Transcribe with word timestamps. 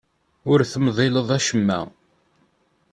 Ur 0.51 0.59
temḍileḍ 0.71 1.29
acemma. 1.37 1.79